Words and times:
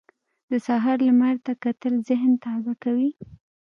د 0.49 0.51
سهار 0.67 0.97
لمر 1.07 1.35
ته 1.45 1.51
کتل 1.63 1.93
ذهن 2.09 2.31
تازه 2.45 2.73
کوي. 2.83 3.09